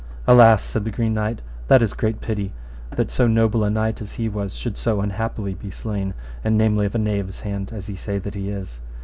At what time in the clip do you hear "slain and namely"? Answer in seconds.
5.69-6.87